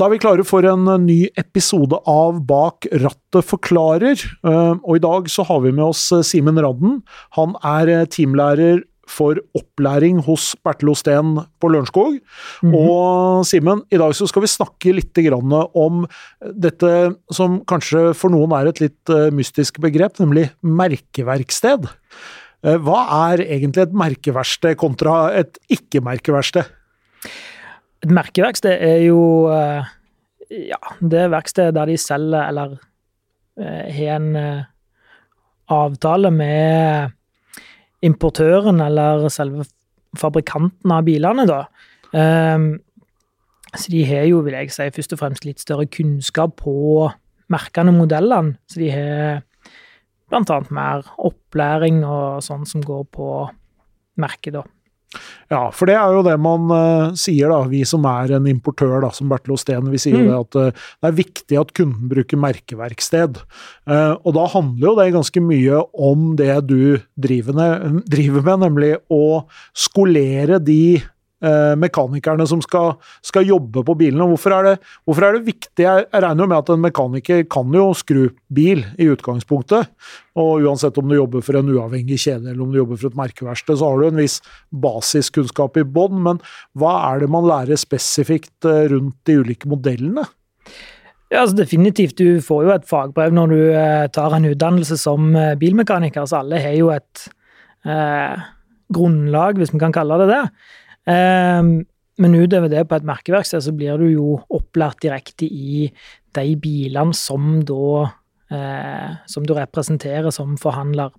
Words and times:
Da 0.00 0.06
er 0.06 0.14
vi 0.14 0.20
klare 0.22 0.44
for 0.48 0.64
en 0.64 0.86
ny 1.04 1.26
episode 1.36 1.98
av 2.08 2.38
Bak 2.48 2.86
rattet 3.02 3.44
forklarer. 3.44 4.22
Eh, 4.48 4.78
og 4.80 4.94
i 4.96 5.02
dag 5.04 5.26
så 5.28 5.44
har 5.44 5.60
vi 5.60 5.74
med 5.74 5.90
oss 5.90 6.06
eh, 6.16 6.22
Simen 6.24 6.56
Radden. 6.56 7.02
Han 7.36 7.52
er 7.68 7.90
eh, 7.92 8.06
teamlærer 8.08 8.80
for 9.04 9.36
opplæring 9.58 10.22
hos 10.24 10.54
Bertil 10.64 10.94
Osten 10.94 11.34
på 11.60 11.68
Lørenskog. 11.68 12.16
Mm 12.62 12.72
-hmm. 12.72 12.78
Og 12.80 13.44
Simen, 13.44 13.82
i 13.92 13.98
dag 14.00 14.14
så 14.16 14.26
skal 14.26 14.40
vi 14.40 14.48
snakke 14.48 14.94
litt 14.96 15.12
om 15.74 16.06
dette 16.40 17.14
som 17.30 17.60
kanskje 17.60 18.14
for 18.14 18.30
noen 18.30 18.52
er 18.52 18.68
et 18.68 18.80
litt 18.80 19.32
mystisk 19.32 19.80
begrep, 19.80 20.18
nemlig 20.18 20.50
merkeverksted. 20.62 21.90
Hva 22.62 23.30
er 23.32 23.44
egentlig 23.44 23.82
et 23.82 23.92
merkeverksted 23.92 24.76
kontra 24.76 25.34
et 25.34 25.58
ikke-merkeverksted? 25.68 26.64
Et 28.04 28.12
merkeverksted 28.16 28.80
er 28.80 29.02
jo 29.04 29.20
eh, 29.52 29.88
ja, 30.70 30.80
det 31.00 31.28
verkstedet 31.32 31.76
der 31.76 31.90
de 31.90 31.96
selger 32.00 32.48
eller 32.48 32.76
eh, 33.60 33.90
har 33.94 34.16
en 34.16 34.36
eh, 34.36 34.68
avtale 35.70 36.30
med 36.34 37.16
importøren 38.02 38.80
eller 38.82 39.28
selve 39.30 39.66
fabrikanten 40.18 40.90
av 40.90 41.04
bilene, 41.06 41.44
da. 41.46 41.64
Um, 42.10 42.72
så 43.70 43.92
de 43.92 44.00
har 44.08 44.24
jo, 44.26 44.40
vil 44.42 44.56
jeg 44.56 44.72
si, 44.74 44.88
først 44.96 45.14
og 45.14 45.20
fremst 45.20 45.46
litt 45.46 45.62
større 45.62 45.86
kunnskap 45.86 46.56
på 46.58 46.72
merkene 47.52 47.92
og 47.92 48.00
modellene. 48.00 48.56
Så 48.66 48.80
de 48.82 48.88
har 48.90 49.44
blant 50.30 50.50
annet 50.50 50.72
mer 50.74 51.06
opplæring 51.18 52.00
og 52.06 52.42
sånn 52.42 52.66
som 52.66 52.82
går 52.82 53.06
på 53.14 53.28
merket, 54.20 54.56
da. 54.58 54.64
Ja, 55.50 55.64
for 55.74 55.90
det 55.90 55.96
er 55.98 56.14
jo 56.14 56.22
det 56.22 56.36
man 56.38 56.70
uh, 56.70 57.14
sier, 57.18 57.50
da, 57.50 57.64
vi 57.70 57.82
som 57.88 58.04
er 58.06 58.36
en 58.36 58.46
importør, 58.50 59.00
da, 59.02 59.10
som 59.14 59.30
Bertil 59.30 59.56
Osten. 59.56 59.90
Vi 59.90 59.98
sier 59.98 60.20
mm. 60.20 60.28
det 60.28 60.36
at 60.36 60.58
uh, 60.60 60.90
det 61.02 61.10
er 61.10 61.16
viktig 61.18 61.58
at 61.58 61.72
kunden 61.74 62.10
bruker 62.12 62.38
merkeverksted. 62.38 63.40
Uh, 63.90 64.14
og 64.22 64.36
da 64.38 64.46
handler 64.54 64.86
jo 64.86 64.96
det 65.00 65.08
ganske 65.16 65.42
mye 65.42 65.82
om 66.10 66.34
det 66.38 66.52
du 66.70 66.82
driver, 67.18 67.58
med, 67.58 68.04
driver 68.10 68.46
med 68.46 68.66
nemlig 68.68 68.92
å 69.10 69.24
skolere 69.74 70.62
de 70.62 71.00
Eh, 71.40 71.74
mekanikerne 71.80 72.44
som 72.44 72.60
skal, 72.60 72.98
skal, 73.24 73.46
jobbe 73.48 73.80
på 73.88 73.94
bilene. 73.96 74.26
Hvorfor 74.28 74.52
er, 74.52 74.66
det, 74.66 74.88
hvorfor 75.08 75.24
er 75.24 75.38
det 75.38 75.46
viktig? 75.46 75.84
Jeg, 75.86 76.04
regner 76.12 76.44
jo 76.44 76.48
med 76.50 76.58
at 76.58 76.72
en 76.74 76.82
mekaniker 76.84 77.46
kan 77.48 77.70
jo 77.72 77.86
skru 77.96 78.26
bil 78.52 78.82
i 79.00 79.06
utgangspunktet. 79.08 79.88
Og 80.36 80.66
uansett 80.66 80.98
om 81.00 81.08
du 81.08 81.16
jobber 81.16 81.40
for 81.44 81.56
en 81.56 81.70
uavhengig 81.72 82.18
kjede 82.26 82.50
eller 82.50 82.60
om 82.60 82.74
du 82.74 82.76
jobber 82.82 83.00
for 83.00 83.08
et 83.08 83.16
merkeverksted, 83.16 83.78
så 83.80 83.88
har 83.88 84.02
du 84.02 84.10
en 84.10 84.20
viss 84.20 84.36
basiskunnskap 84.84 85.80
i 85.80 85.86
bånn. 85.96 86.18
Men 86.26 86.42
hva 86.76 86.92
er 87.06 87.24
det 87.24 87.30
man 87.32 87.48
lærer 87.48 87.80
spesifikt 87.80 88.68
eh, 88.68 88.90
rundt 88.92 89.16
de 89.24 89.38
ulike 89.40 89.70
modellene? 89.70 90.26
Ja, 91.30 91.46
altså 91.46 91.56
Definitivt. 91.62 92.20
Du 92.20 92.44
får 92.44 92.66
jo 92.66 92.74
et 92.74 92.86
fagbrev 92.90 93.32
når 93.32 93.54
du 93.54 93.62
eh, 93.70 94.04
tar 94.12 94.36
en 94.36 94.50
utdannelse 94.50 95.00
som 95.00 95.32
bilmekaniker. 95.62 96.28
Så 96.28 96.42
alle 96.42 96.60
har 96.60 96.76
jo 96.76 96.92
et 96.92 97.24
eh, 97.88 98.46
grunnlag, 98.92 99.56
hvis 99.56 99.72
vi 99.72 99.80
kan 99.80 99.96
kalle 99.96 100.20
det 100.20 100.28
det. 100.34 100.44
Ehm, 101.08 101.86
men 102.20 102.36
utover 102.36 102.68
det, 102.68 102.84
på 102.88 102.98
et 102.98 103.06
merkeverksted, 103.08 103.62
så 103.64 103.72
blir 103.72 103.96
du 104.00 104.08
jo 104.10 104.40
opplært 104.52 105.00
direkte 105.02 105.46
i 105.48 105.86
de 106.36 106.56
bilene 106.60 107.16
som 107.16 107.60
da 107.66 108.10
eh, 108.50 109.16
Som 109.26 109.46
du 109.46 109.54
representerer 109.54 110.30
som 110.30 110.58
forhandler. 110.58 111.10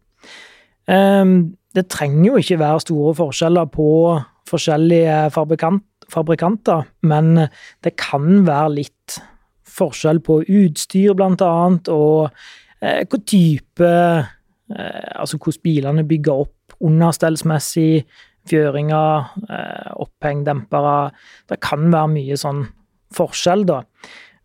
Ehm, 0.87 1.55
det 1.75 1.87
trenger 1.89 2.27
jo 2.27 2.37
ikke 2.37 2.59
være 2.59 2.83
store 2.83 3.15
forskjeller 3.15 3.65
på 3.71 3.87
forskjellige 4.49 5.31
fabrikant, 5.31 5.85
fabrikanter, 6.11 6.83
men 7.07 7.47
det 7.83 7.95
kan 7.95 8.43
være 8.47 8.73
litt 8.81 9.21
forskjell 9.71 10.19
på 10.25 10.41
utstyr, 10.43 11.13
blant 11.15 11.41
annet, 11.45 11.87
og 11.87 12.31
eh, 12.81 13.05
hva 13.07 13.21
type 13.25 13.87
eh, 13.87 14.37
Altså 14.71 15.35
hvordan 15.35 15.63
bilene 15.63 16.03
bygger 16.07 16.45
opp 16.45 16.75
understellsmessig, 16.79 18.05
fjøringer, 18.49 19.31
eh, 19.49 19.91
oppheng. 20.01 20.43
Det 20.45 21.59
kan 21.61 21.91
være 21.91 22.13
mye 22.15 22.37
sånn 22.39 22.65
forskjell, 23.13 23.65
da. 23.65 23.81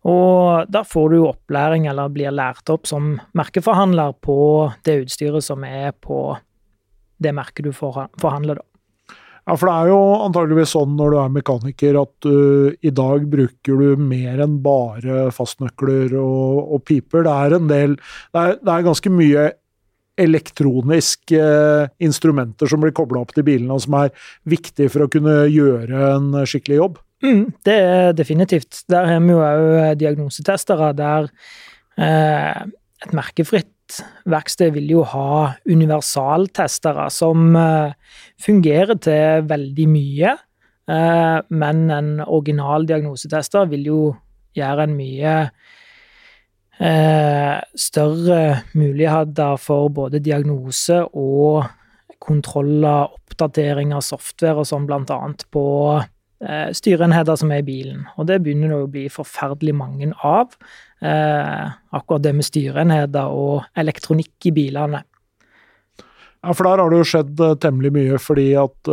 Og 0.07 0.69
der 0.71 0.85
får 0.87 1.09
du 1.11 1.17
opplæring, 1.27 1.87
eller 1.89 2.09
blir 2.13 2.31
lært 2.31 2.69
opp 2.69 2.87
som 2.87 3.17
merkeforhandler 3.35 4.15
på 4.21 4.71
det 4.87 5.01
utstyret 5.05 5.43
som 5.43 5.63
er 5.67 5.91
på 5.91 6.37
det 7.19 7.33
merket 7.33 7.65
du 7.65 7.73
forhandler, 7.73 8.61
da. 8.61 8.65
Ja, 9.47 9.55
for 9.55 9.69
det 9.69 9.75
er 9.79 9.89
jo 9.93 9.99
antageligvis 10.25 10.73
sånn 10.75 10.97
når 10.99 11.13
du 11.13 11.17
er 11.21 11.29
mekaniker 11.31 11.97
at 12.01 12.25
uh, 12.27 12.73
i 12.83 12.91
dag 12.91 13.29
bruker 13.31 13.79
du 13.79 14.01
mer 14.01 14.41
enn 14.43 14.57
bare 14.63 15.29
fastnøkler 15.31 16.17
og, 16.19 16.73
og 16.75 16.83
piper. 16.83 17.23
Det 17.23 17.35
er 17.45 17.55
en 17.55 17.69
del 17.71 17.95
det 17.95 18.41
er, 18.41 18.57
det 18.59 18.73
er 18.73 18.87
ganske 18.89 19.13
mye 19.13 19.45
elektroniske 20.17 21.37
eh, 21.41 21.91
instrumenter 22.03 22.69
som 22.69 22.81
blir 22.81 22.95
kobla 22.97 23.21
opp 23.21 23.35
til 23.35 23.45
bilene, 23.47 23.73
og 23.75 23.83
som 23.85 23.99
er 24.01 24.13
viktige 24.49 24.91
for 24.93 25.05
å 25.05 25.11
kunne 25.11 25.43
gjøre 25.51 26.09
en 26.15 26.31
skikkelig 26.47 26.81
jobb? 26.81 26.99
Mm, 27.25 27.45
det 27.65 27.77
er 27.81 28.11
definitivt. 28.17 28.83
Der 28.89 29.07
har 29.09 29.23
vi 29.23 29.33
jo 29.33 29.41
òg 29.41 29.69
eh, 29.83 29.95
diagnosetestere 29.97 30.91
der 30.97 31.31
eh, 31.97 32.67
et 33.05 33.13
merkefritt 33.15 34.01
verksted 34.27 34.75
vil 34.75 34.89
jo 34.97 35.05
ha 35.07 35.53
universaltestere 35.69 37.07
som 37.13 37.55
eh, 37.55 37.95
fungerer 38.43 38.99
til 39.01 39.47
veldig 39.49 39.87
mye, 39.91 40.35
eh, 40.91 41.37
men 41.49 41.83
en 41.93 42.13
original 42.25 42.87
diagnosetester 42.89 43.69
vil 43.71 43.89
jo 43.91 44.01
gjøre 44.57 44.87
en 44.87 44.97
mye 44.97 45.35
større 46.77 48.41
muligheter 48.77 49.55
for 49.57 49.87
både 49.89 50.19
diagnose 50.21 50.99
og 51.17 51.63
kontroll 52.21 52.85
av 52.85 53.15
oppdatering 53.17 53.93
av 53.95 54.03
software 54.05 54.61
og 54.61 54.67
sånn, 54.67 54.87
blant 54.89 55.11
annet 55.13 55.45
på 55.53 55.65
eh, 55.97 56.69
styreenheter 56.75 57.37
som 57.39 57.53
er 57.53 57.61
i 57.61 57.67
bilen. 57.67 58.07
Og 58.17 58.27
det 58.29 58.39
begynner 58.43 58.73
det 58.73 58.79
å 58.81 58.89
bli 58.91 59.05
forferdelig 59.13 59.75
mange 59.77 60.09
av. 60.25 60.57
Eh, 61.01 61.67
akkurat 61.93 62.25
det 62.25 62.33
med 62.37 62.47
styreenheter 62.47 63.29
og 63.29 63.67
elektronikk 63.77 64.49
i 64.49 64.55
bilene. 64.55 65.03
Ja, 66.43 66.53
for 66.53 66.67
der 66.67 66.83
har 66.83 66.91
det 66.91 67.01
jo 67.01 67.09
skjedd 67.11 67.41
temmelig 67.61 67.93
mye, 67.95 68.19
fordi 68.21 68.51
at 68.61 68.89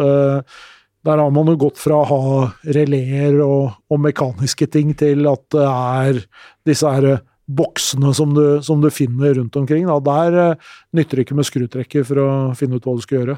der 1.04 1.20
har 1.20 1.32
man 1.36 1.50
jo 1.52 1.58
gått 1.60 1.76
fra 1.78 1.98
å 2.00 2.08
ha 2.08 2.46
releer 2.72 3.36
og, 3.44 3.74
og, 3.92 3.98
mekaniske 4.00 4.66
ting 4.72 4.94
til 4.96 5.28
at 5.28 5.44
det 5.52 5.66
er 5.68 6.20
disse 6.66 6.88
her 6.96 7.20
boksene 7.46 8.12
som 8.16 8.32
du, 8.36 8.44
som 8.64 8.80
du, 8.80 8.90
finner 8.94 9.34
rundt 9.38 9.56
omkring. 9.56 9.88
Da. 9.88 9.98
Der 10.04 10.38
uh, 10.54 10.70
nytter 10.96 11.20
det 11.20 11.26
ikke 11.26 11.38
med 11.38 11.48
skrutrekker 11.48 12.06
for 12.08 12.22
å 12.22 12.28
finne 12.58 12.78
ut 12.78 12.86
hva 12.86 12.96
du 12.96 13.04
skal 13.04 13.20
gjøre. 13.20 13.36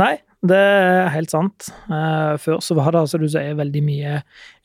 Nei, 0.00 0.14
det 0.44 0.60
er 0.60 1.12
helt 1.14 1.32
sant. 1.32 1.68
Uh, 1.88 2.36
før 2.40 2.60
så 2.64 2.76
var 2.78 2.92
det 2.92 3.04
altså 3.04 3.20
du 3.20 3.28
sier, 3.28 3.56
veldig 3.58 3.84
mye 3.84 4.18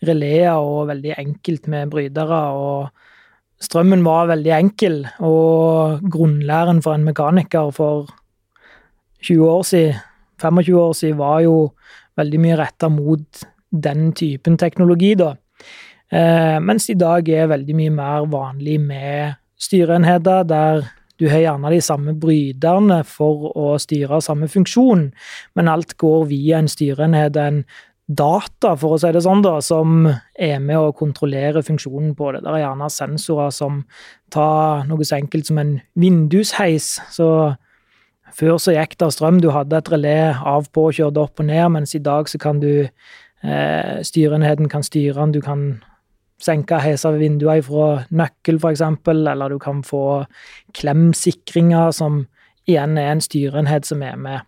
releer 0.08 0.56
og 0.58 0.90
veldig 0.92 1.16
enkelt 1.20 1.70
med 1.72 1.92
brytere. 1.92 2.42
og 2.56 3.64
Strømmen 3.64 4.06
var 4.08 4.30
veldig 4.32 4.56
enkel, 4.56 5.02
og 5.20 6.06
grunnlæren 6.08 6.80
for 6.84 6.96
en 6.96 7.04
mekaniker 7.08 7.74
for 7.76 8.08
20 9.28 9.50
år 9.52 9.66
siden, 9.68 9.98
25 10.40 10.80
år 10.80 10.94
siden, 10.96 11.18
var 11.20 11.42
jo 11.44 11.56
veldig 12.20 12.40
mye 12.40 12.60
retta 12.60 12.88
mot 12.88 13.44
den 13.70 14.14
typen 14.16 14.56
teknologi, 14.58 15.12
da. 15.20 15.34
Eh, 16.12 16.58
mens 16.62 16.90
i 16.90 16.98
dag 16.98 17.28
er 17.30 17.52
veldig 17.52 17.76
mye 17.78 17.94
mer 17.94 18.30
vanlig 18.32 18.80
med 18.82 19.38
styreenheter 19.60 20.48
der 20.50 20.88
du 21.20 21.28
har 21.28 21.44
gjerne 21.44 21.70
de 21.74 21.82
samme 21.84 22.16
bryterne 22.16 23.02
for 23.04 23.50
å 23.52 23.76
styre 23.82 24.22
samme 24.24 24.48
funksjon, 24.48 25.10
men 25.60 25.68
alt 25.68 25.98
går 26.00 26.30
via 26.30 26.62
en 26.62 26.72
styreenhet, 26.72 27.36
en 27.36 27.66
data, 28.10 28.72
for 28.80 28.96
å 28.96 29.00
si 29.02 29.12
det 29.14 29.22
sånn, 29.22 29.44
da, 29.46 29.60
som 29.62 30.08
er 30.08 30.62
med 30.64 30.80
å 30.80 30.94
kontrollere 30.98 31.62
funksjonen 31.66 32.16
på 32.18 32.32
det. 32.34 32.42
Det 32.46 32.54
er 32.56 32.64
gjerne 32.64 32.88
sensorer 32.94 33.52
som 33.54 33.84
tar 34.34 34.88
noe 34.90 35.06
så 35.06 35.20
enkelt 35.20 35.52
som 35.52 35.60
en 35.62 35.76
vindusheis. 36.00 36.96
Så 37.14 37.28
før 38.34 38.58
så 38.62 38.74
gikk 38.74 38.96
det 39.02 39.12
strøm, 39.14 39.42
du 39.44 39.52
hadde 39.54 39.78
et 39.78 39.92
relé 39.94 40.18
av 40.34 40.72
på 40.74 40.88
kjørte 40.96 41.22
opp 41.22 41.44
og 41.44 41.50
ned, 41.52 41.68
mens 41.76 41.94
i 42.00 42.02
dag 42.02 42.32
så 42.32 42.42
kan 42.42 42.64
du 42.64 42.72
eh, 42.88 43.96
Styreenheten 44.08 44.72
kan 44.72 44.88
styre 44.88 45.20
den, 45.20 45.36
du 45.36 45.44
kan 45.46 45.68
senke 46.40 46.80
og 46.80 47.20
vinduer 47.20 47.62
fra 47.66 47.88
nøkkel, 48.10 48.60
f.eks., 48.60 48.84
eller 49.08 49.50
du 49.50 49.60
kan 49.60 49.84
få 49.84 50.26
klemsikringer, 50.74 51.92
som 51.92 52.26
igjen 52.70 52.98
er 52.98 53.12
en 53.12 53.22
styreenhet 53.24 53.86
som 53.86 54.04
er 54.06 54.16
med 54.16 54.46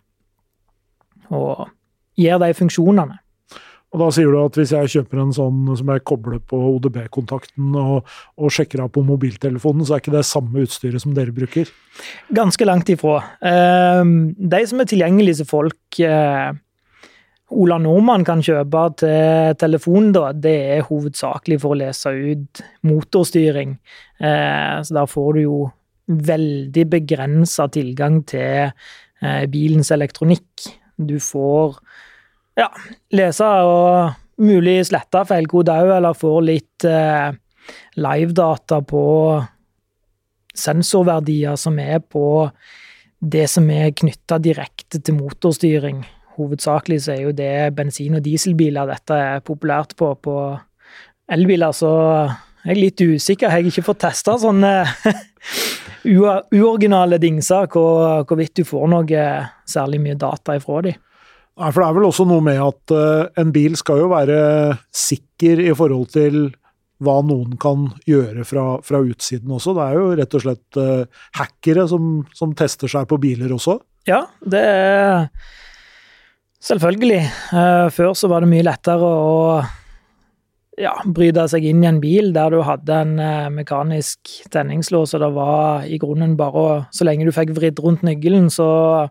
og 1.32 1.68
gir 2.18 2.40
de 2.42 2.54
funksjonene. 2.56 3.18
Og 3.92 4.00
da 4.00 4.06
sier 4.14 4.32
du 4.32 4.38
at 4.40 4.56
hvis 4.56 4.70
jeg 4.72 4.90
kjøper 4.94 5.20
en 5.20 5.34
sånn 5.36 5.66
som 5.76 5.90
jeg 5.92 6.04
kobler 6.08 6.38
på 6.48 6.56
ODB-kontakten 6.70 7.74
og, 7.76 8.08
og, 8.40 8.48
sjekker 8.52 8.86
av 8.86 8.88
på 8.94 9.02
mobiltelefonen, 9.04 9.84
så 9.84 9.96
er 9.96 10.02
ikke 10.02 10.14
det 10.14 10.24
samme 10.24 10.64
utstyret 10.64 11.04
som 11.04 11.12
dere 11.16 11.34
bruker? 11.36 11.68
Ganske 12.32 12.68
langt 12.68 12.88
ifra. 12.92 13.18
Ehm, 13.44 14.32
de 14.32 14.62
som 14.68 14.80
er 14.80 14.88
tilgjengelige 14.88 15.42
til 15.42 15.50
folk 15.50 16.00
eh, 16.00 16.56
Ola 17.52 17.76
Nordmann 17.80 18.24
kan 18.24 18.40
kjøpe 18.44 18.82
til 19.02 19.56
telefonen, 19.60 20.12
da, 20.14 20.30
det 20.32 20.54
er 20.76 20.86
hovedsakelig 20.86 21.58
for 21.60 21.74
å 21.74 21.80
lese 21.82 22.12
ut 22.12 22.62
motorstyring. 22.88 23.74
Eh, 24.22 24.76
så 24.80 24.96
der 24.96 25.10
får 25.10 25.36
du 25.36 25.42
jo 25.42 25.58
veldig 26.12 26.86
begrensa 26.90 27.68
tilgang 27.72 28.22
til 28.28 28.70
eh, 28.70 29.44
bilens 29.52 29.92
elektronikk. 29.94 30.66
Du 30.96 31.18
får 31.22 31.76
ja, 32.58 32.68
lese 33.12 33.48
og 33.66 34.42
mulig 34.42 34.80
slette 34.88 35.24
feilkode 35.28 35.76
òg, 35.84 35.96
eller 35.98 36.18
får 36.18 36.38
litt 36.48 36.88
eh, 36.88 37.28
livedata 38.00 38.80
på 38.86 39.04
sensorverdier 40.52 41.56
som 41.56 41.78
er 41.80 42.00
på 42.00 42.26
det 43.22 43.46
som 43.48 43.68
er 43.70 43.94
knytta 43.94 44.40
direkte 44.42 44.98
til 45.00 45.16
motorstyring. 45.20 46.02
Hovedsakelig 46.36 47.02
så 47.04 47.14
er 47.14 47.22
jo 47.26 47.34
det 47.36 47.74
bensin- 47.76 48.16
og 48.18 48.24
dieselbiler 48.24 48.88
dette 48.88 49.18
er 49.34 49.44
populært 49.44 49.94
på. 49.98 50.14
På 50.22 50.36
elbiler 51.32 51.76
så 51.76 51.92
er 52.64 52.72
jeg 52.72 52.80
litt 52.80 53.02
usikker. 53.02 53.48
Jeg 53.48 53.52
har 53.52 53.70
ikke 53.70 53.86
fått 53.86 54.02
testa 54.06 54.38
sånne 54.40 54.72
uoriginale 56.16 57.18
dingser, 57.22 57.68
hvor, 57.72 58.24
hvorvidt 58.26 58.60
du 58.60 58.64
får 58.66 58.90
noe 58.92 59.26
særlig 59.68 60.02
mye 60.02 60.18
data 60.18 60.56
ifra 60.58 60.82
dem. 60.88 61.00
Nei, 61.60 61.68
for 61.68 61.82
det 61.82 61.86
er 61.88 61.96
vel 61.98 62.08
også 62.08 62.24
noe 62.28 62.42
med 62.44 62.58
at 62.64 62.94
uh, 62.96 63.28
en 63.38 63.52
bil 63.52 63.76
skal 63.76 64.00
jo 64.00 64.08
være 64.12 64.40
sikker 64.96 65.60
i 65.60 65.72
forhold 65.76 66.08
til 66.14 66.46
hva 67.02 67.18
noen 67.26 67.58
kan 67.60 67.88
gjøre 68.08 68.46
fra, 68.46 68.64
fra 68.86 69.02
utsiden 69.02 69.50
også. 69.52 69.74
Det 69.76 69.84
er 69.84 69.98
jo 69.98 70.06
rett 70.20 70.36
og 70.38 70.44
slett 70.44 70.78
uh, 70.80 71.24
hackere 71.38 71.84
som, 71.90 72.22
som, 72.36 72.54
tester 72.56 72.90
seg 72.90 73.08
på 73.10 73.18
biler 73.20 73.52
også. 73.52 73.76
Ja, 74.08 74.24
det 74.40 74.62
er 74.62 75.28
selvfølgelig. 76.64 77.22
Uh, 77.52 77.86
før 77.94 78.16
så 78.18 78.30
var 78.32 78.44
det 78.44 78.50
mye 78.52 78.66
lettere 78.66 79.12
å 79.12 79.36
ja, 80.80 80.94
bryte 81.04 81.44
seg 81.52 81.66
inn 81.68 81.82
i 81.84 81.90
en 81.90 82.00
bil 82.02 82.32
der 82.34 82.54
du 82.54 82.62
hadde 82.64 82.98
en 83.04 83.14
mekanisk 83.52 84.30
tenningslås, 84.54 85.12
og 85.14 85.20
det 85.20 85.32
var 85.36 85.84
i 85.84 85.98
grunnen 86.00 86.32
bare 86.38 86.86
Så 86.96 87.04
lenge 87.04 87.26
du 87.28 87.34
fikk 87.34 87.52
vridd 87.58 87.82
rundt 87.84 88.06
nøkkelen, 88.06 88.48
så 88.50 89.08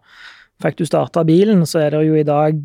fikk 0.61 0.79
du 0.81 0.87
starta 0.89 1.23
bilen, 1.27 1.61
så 1.69 1.83
er 1.83 1.93
det 1.93 2.05
jo 2.07 2.17
i 2.17 2.25
dag 2.27 2.57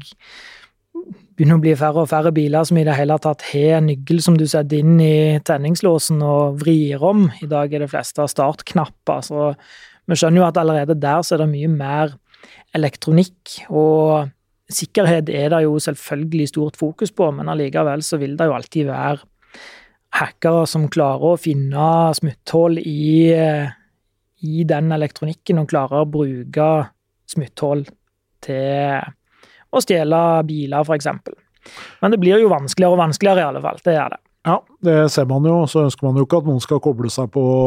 begynner 1.37 1.59
å 1.59 1.63
bli 1.63 1.75
færre 1.77 2.05
og 2.05 2.11
færre 2.11 2.33
biler 2.35 2.65
som 2.65 2.79
i 2.81 2.85
det 2.87 2.95
hele 2.97 3.19
tatt 3.23 3.45
har 3.51 3.79
en 3.79 3.91
nøkkel 3.91 4.23
som 4.25 4.39
du 4.41 4.47
setter 4.49 4.81
inn 4.81 4.97
i 5.05 5.37
tenningslåsen 5.45 6.23
og 6.25 6.63
vrir 6.63 7.03
om. 7.05 7.27
I 7.45 7.49
dag 7.51 7.73
er 7.75 7.85
det 7.85 7.91
fleste 7.93 8.25
startknapper, 8.33 9.21
så 9.27 9.51
vi 10.07 10.17
skjønner 10.17 10.43
jo 10.43 10.47
at 10.49 10.61
allerede 10.63 10.97
der 11.03 11.21
så 11.27 11.37
er 11.37 11.45
det 11.45 11.51
mye 11.53 11.73
mer 11.73 12.17
elektronikk. 12.77 13.59
Og 13.69 14.33
sikkerhet 14.73 15.31
er 15.31 15.51
det 15.53 15.63
jo 15.65 15.79
selvfølgelig 15.83 16.49
stort 16.51 16.77
fokus 16.79 17.13
på, 17.15 17.31
men 17.35 17.49
allikevel 17.53 18.03
så 18.03 18.19
vil 18.21 18.37
det 18.39 18.49
jo 18.49 18.57
alltid 18.57 18.91
være 18.91 19.19
hackere 20.17 20.65
som 20.71 20.89
klarer 20.93 21.35
å 21.35 21.39
finne 21.41 21.87
smutthull 22.17 22.81
i, 22.81 23.35
i 24.47 24.67
den 24.69 24.93
elektronikken 24.97 25.61
og 25.63 25.71
klarer 25.71 26.03
å 26.03 26.11
bruke 26.11 26.69
smutthull 27.31 27.85
til 28.47 29.13
å 29.77 29.83
stjele 29.83 30.21
biler, 30.47 30.87
f.eks. 30.87 31.11
Men 32.01 32.15
det 32.15 32.21
blir 32.23 32.41
jo 32.41 32.53
vanskeligere 32.53 32.95
og 32.95 33.03
vanskeligere, 33.03 33.43
i 33.43 33.51
alle 33.51 33.63
fall. 33.65 33.81
Det 33.85 33.97
er 33.99 34.15
det. 34.15 34.21
Ja, 34.47 34.61
det 34.87 34.95
ser 35.11 35.27
man 35.27 35.47
jo. 35.47 35.57
Så 35.67 35.83
ønsker 35.89 36.07
man 36.07 36.21
jo 36.21 36.27
ikke 36.27 36.39
at 36.39 36.47
noen 36.47 36.63
skal 36.63 36.83
koble 36.83 37.11
seg 37.11 37.33
på 37.35 37.43
å 37.43 37.65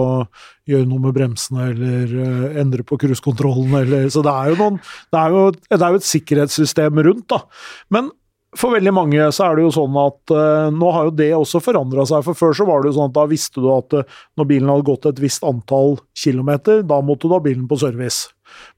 gjøre 0.70 0.88
noe 0.88 1.04
med 1.04 1.18
bremsene 1.18 1.66
eller 1.74 2.14
uh, 2.16 2.46
endre 2.62 2.86
på 2.88 2.98
cruisekontrollen 3.02 3.76
eller 3.81 4.08
Så 4.14 4.24
det 4.24 4.31
er 4.31 4.56
noen 4.60 4.80
det 4.80 5.20
er 5.20 5.36
jo, 5.36 5.44
det 5.52 5.81
er 5.81 5.92
jo 5.92 6.00
et 6.00 6.08
sikkerhetssystem 6.08 7.04
rundt, 7.10 7.28
da. 7.34 7.44
Men 7.92 8.10
for 8.58 8.74
veldig 8.74 8.94
mange 8.96 9.26
så 9.36 9.46
er 9.46 9.60
det 9.60 9.66
jo 9.68 9.74
sånn 9.76 9.98
at 10.02 10.34
uh, 10.34 10.70
nå 10.74 10.94
har 10.96 11.10
jo 11.10 11.18
det 11.20 11.30
også 11.38 11.62
forandra 11.62 12.08
seg. 12.10 12.24
For 12.26 12.38
før 12.38 12.56
så 12.58 12.66
var 12.70 12.81
det 12.81 12.90
jo 12.90 12.96
sånn 12.98 13.12
at 13.12 13.18
da 13.20 13.28
visste 13.30 13.62
du 13.62 13.68
at 13.76 14.00
uh, 14.00 14.18
når 14.40 14.50
bilen 14.54 14.72
hadde 14.72 14.88
gått 14.88 15.10
et 15.12 15.22
visst 15.22 15.46
antall 15.46 16.00
kilometer, 16.18 16.81
da 16.88 17.02
måtte 17.06 17.28
du 17.28 17.36
ha 17.36 17.44
bilen 17.44 17.68
på 17.70 17.78
service. 17.84 18.31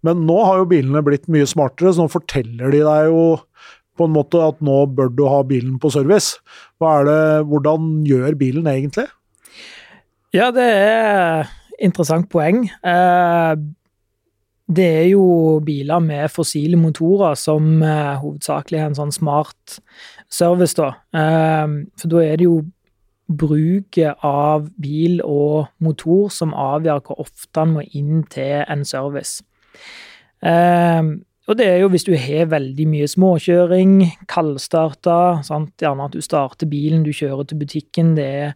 Men 0.03 0.25
nå 0.27 0.41
har 0.43 0.59
jo 0.59 0.71
bilene 0.73 1.05
blitt 1.05 1.29
mye 1.31 1.47
smartere, 1.47 1.93
så 1.93 2.03
nå 2.03 2.11
forteller 2.11 2.73
de 2.73 2.81
deg 2.83 3.11
jo 3.13 3.21
på 4.01 4.09
en 4.09 4.15
måte 4.17 4.41
at 4.43 4.61
nå 4.65 4.83
bør 4.97 5.11
du 5.13 5.25
ha 5.29 5.41
bilen 5.47 5.77
på 5.81 5.93
service. 5.93 6.39
Det, 6.81 7.19
hvordan 7.47 7.91
gjør 8.09 8.37
bilen 8.39 8.69
egentlig? 8.71 9.07
Ja, 10.33 10.49
det 10.55 10.65
er 10.65 11.51
interessant 11.81 12.29
poeng. 12.31 12.65
Eh, 12.65 13.53
det 14.71 14.87
er 14.87 15.07
jo 15.11 15.23
biler 15.65 15.99
med 16.03 16.31
fossile 16.31 16.79
motorer 16.79 17.35
som 17.39 17.81
eh, 17.83 18.19
hovedsakelig 18.21 18.79
er 18.79 18.89
en 18.89 18.99
sånn 18.99 19.11
smart 19.15 19.79
service, 20.31 20.77
da. 20.79 20.93
Eh, 21.11 21.81
for 21.99 22.13
da 22.13 22.23
er 22.23 22.39
det 22.39 22.47
jo 22.47 22.61
bruket 23.31 24.23
av 24.27 24.67
bil 24.81 25.21
og 25.23 25.71
motor 25.83 26.31
som 26.33 26.55
avgjør 26.57 27.03
hvor 27.05 27.21
ofte 27.23 27.59
han 27.59 27.75
må 27.77 27.85
inn 27.95 28.23
til 28.31 28.63
en 28.65 28.83
service. 28.87 29.43
Um, 30.41 31.21
og 31.49 31.57
det 31.57 31.65
er 31.67 31.79
jo 31.81 31.89
hvis 31.89 32.05
du 32.05 32.13
har 32.15 32.51
veldig 32.51 32.85
mye 32.87 33.07
småkjøring, 33.09 33.95
kaldstarta, 34.29 35.41
sant? 35.45 35.73
gjerne 35.81 36.05
at 36.05 36.13
du 36.13 36.21
starter 36.21 36.69
bilen, 36.69 37.05
du 37.05 37.11
kjører 37.15 37.47
til 37.49 37.61
butikken, 37.63 38.13
det 38.17 38.27
er 38.43 38.53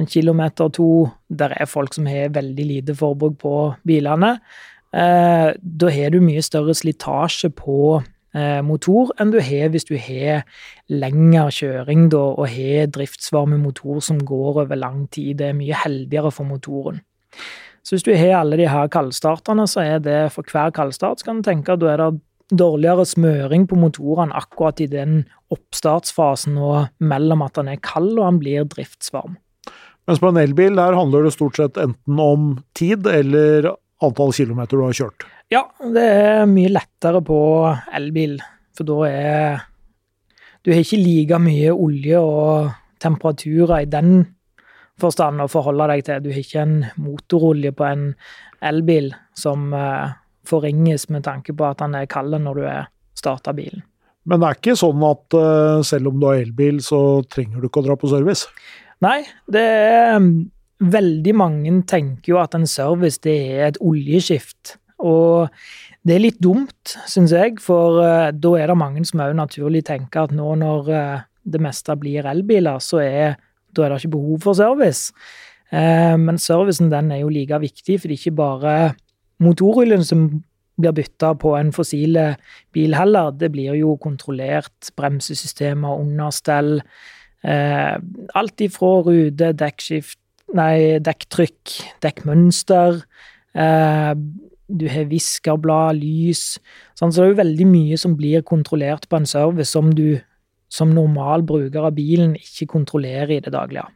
en 0.00 0.08
kilometer 0.10 0.66
og 0.66 0.74
to, 0.74 0.88
der 1.28 1.54
er 1.60 1.70
folk 1.70 1.94
som 1.94 2.08
har 2.10 2.32
veldig 2.34 2.66
lite 2.66 2.96
forbruk 2.98 3.36
på 3.44 3.54
bilene. 3.86 4.38
Eh, 4.94 5.52
da 5.54 5.92
har 5.92 6.14
du 6.14 6.20
mye 6.22 6.42
større 6.42 6.74
slitasje 6.74 7.50
på 7.54 8.00
eh, 8.34 8.60
motor 8.66 9.12
enn 9.20 9.32
du 9.34 9.40
har 9.42 9.70
hvis 9.74 9.86
du 9.88 9.94
har 10.00 10.44
lengre 10.90 11.48
kjøring 11.54 12.08
da, 12.14 12.22
og 12.34 12.48
har 12.50 12.90
driftsvarme 12.94 13.58
motor 13.60 14.00
som 14.04 14.20
går 14.22 14.64
over 14.64 14.78
lang 14.78 15.04
tid. 15.10 15.36
Det 15.38 15.50
er 15.50 15.58
mye 15.58 15.82
heldigere 15.84 16.32
for 16.34 16.48
motoren. 16.48 17.02
Så 17.84 17.94
hvis 17.94 18.06
du 18.06 18.14
har 18.16 18.38
alle 18.40 18.56
de 18.56 18.68
her 18.70 18.88
kaldstarterne, 18.88 19.66
så 19.68 19.82
er 19.84 19.98
det 20.00 20.20
for 20.32 20.48
hver 20.48 20.72
kaldstart 20.74 21.20
så 21.20 21.28
kan 21.28 21.42
du 21.42 21.48
tenke 21.50 21.74
at 21.74 21.82
da 21.82 21.92
er 21.92 22.00
det 22.00 22.56
dårligere 22.58 23.04
smøring 23.08 23.66
på 23.68 23.76
motorene 23.80 24.36
akkurat 24.36 24.80
i 24.84 24.88
den 24.88 25.22
oppstartsfasen 25.52 26.56
og 26.60 26.90
mellom 27.04 27.44
at 27.44 27.56
den 27.60 27.70
er 27.72 27.80
kald 27.84 28.14
og 28.18 28.24
den 28.26 28.40
blir 28.40 28.68
driftsvarm. 28.68 29.36
Mens 30.08 30.20
på 30.20 30.28
en 30.28 30.40
elbil 30.40 30.76
der 30.76 30.96
handler 30.96 31.24
det 31.24 31.32
stort 31.36 31.60
sett 31.60 31.80
enten 31.80 32.20
om 32.20 32.50
tid 32.76 33.06
eller 33.08 33.70
antall 34.04 34.34
kilometer 34.36 34.76
du 34.76 34.84
har 34.84 34.96
kjørt? 34.96 35.26
Ja, 35.52 35.64
det 35.80 36.04
er 36.04 36.44
mye 36.50 36.72
lettere 36.72 37.20
på 37.24 37.38
elbil, 37.94 38.38
for 38.76 38.88
da 38.88 38.98
er 39.08 39.64
Du 40.64 40.70
har 40.72 40.80
ikke 40.80 40.96
like 40.96 41.38
mye 41.44 41.72
olje 41.76 42.20
og 42.24 42.70
temperaturer 43.04 43.82
i 43.84 43.88
den 43.92 44.22
forstand 45.00 45.42
å 45.42 45.50
forholde 45.50 45.88
deg 45.90 46.04
til. 46.06 46.22
Du 46.22 46.30
har 46.32 46.42
ikke 46.42 46.62
en 46.62 46.76
motorolje 47.00 47.72
på 47.74 47.86
en 47.88 48.04
elbil 48.64 49.10
som 49.38 49.72
uh, 49.74 50.14
forringes 50.48 51.08
med 51.12 51.26
tanke 51.26 51.54
på 51.56 51.66
at 51.66 51.82
den 51.82 51.96
er 51.98 52.10
kald 52.10 52.36
når 52.40 52.60
du 52.60 52.64
starter 53.18 53.56
bilen. 53.56 53.84
Men 54.24 54.40
det 54.40 54.48
er 54.48 54.58
ikke 54.58 54.78
sånn 54.80 55.04
at 55.04 55.36
uh, 55.36 55.82
selv 55.84 56.12
om 56.12 56.20
du 56.20 56.28
har 56.30 56.40
elbil, 56.40 56.80
så 56.84 56.98
trenger 57.28 57.60
du 57.60 57.68
ikke 57.68 57.82
å 57.82 57.88
dra 57.90 57.96
på 58.00 58.10
service? 58.12 58.48
Nei, 59.04 59.22
det 59.50 59.62
er 59.62 60.18
um, 60.18 60.34
Veldig 60.84 61.32
mange 61.38 61.70
tenker 61.88 62.32
jo 62.32 62.38
at 62.42 62.56
en 62.58 62.66
service 62.68 63.20
det 63.22 63.32
er 63.54 63.68
et 63.68 63.76
oljeskift. 63.80 64.74
Og 65.06 65.46
det 66.04 66.16
er 66.16 66.24
litt 66.24 66.40
dumt, 66.42 66.96
syns 67.08 67.32
jeg, 67.32 67.60
for 67.62 68.00
uh, 68.02 68.32
da 68.34 68.50
er 68.58 68.68
det 68.68 68.76
mange 68.76 69.04
som 69.06 69.22
òg 69.24 69.36
naturlig 69.38 69.84
tenker 69.86 70.26
at 70.26 70.34
nå 70.34 70.50
når 70.60 70.90
det 71.44 71.60
meste 71.62 71.94
blir 72.00 72.26
elbiler, 72.28 72.82
så 72.82 73.00
er 73.04 73.38
da 73.76 73.84
er 73.84 73.94
det 73.94 74.02
ikke 74.02 74.16
behov 74.16 74.44
for 74.46 74.58
service. 74.58 75.12
Eh, 75.72 76.16
men 76.20 76.38
servicen 76.38 76.90
den 76.92 77.12
er 77.12 77.22
jo 77.22 77.32
like 77.32 77.60
viktig, 77.60 78.00
for 78.00 78.08
det 78.08 78.16
er 78.16 78.22
ikke 78.22 78.38
bare 78.38 78.74
motoroljen 79.42 80.04
som 80.06 80.28
blir 80.80 80.94
bytta 80.94 81.34
på 81.38 81.54
en 81.58 81.72
fossile 81.74 82.34
bil 82.74 82.96
heller. 82.98 83.32
Det 83.38 83.50
blir 83.54 83.76
jo 83.78 83.96
kontrollert 84.02 84.90
bremsesystemer, 84.98 86.00
understell. 86.00 86.80
Eh, 87.44 87.96
alt 88.34 88.64
ifra 88.64 88.96
rute, 89.06 89.52
dekkskift, 89.60 90.18
nei, 90.56 90.98
dekktrykk, 91.04 91.76
dekkmønster. 92.04 93.02
Eh, 93.54 94.12
du 94.74 94.86
har 94.88 95.10
viskerblad, 95.10 96.00
lys. 96.00 96.56
Sånn, 96.98 97.12
så 97.12 97.20
det 97.20 97.26
er 97.26 97.32
jo 97.34 97.42
veldig 97.42 97.66
mye 97.68 97.98
som 98.00 98.16
blir 98.18 98.44
kontrollert 98.46 99.06
på 99.10 99.20
en 99.20 99.28
service 99.28 99.74
som 99.74 99.92
du 99.94 100.18
som 100.74 100.90
normal 100.94 101.44
bruker 101.46 101.86
av 101.86 101.94
bilen 101.96 102.34
ikke 102.40 102.70
kontrollerer 102.74 103.36
i 103.36 103.42
det 103.44 103.54
daglige. 103.54 103.86